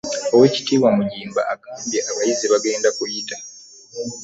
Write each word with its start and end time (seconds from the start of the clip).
Oweekitiibwa 0.33 0.89
Mugimba 0.97 1.41
agamba 1.53 1.97
abayizi 2.11 2.45
bagenda 2.53 2.89
kuyita 2.97 3.35